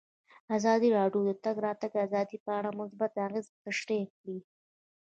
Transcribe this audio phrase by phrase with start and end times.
[0.57, 4.37] ازادي راډیو د د تګ راتګ ازادي په اړه مثبت اغېزې تشریح کړي.